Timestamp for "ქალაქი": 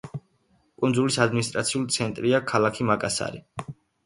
2.53-2.89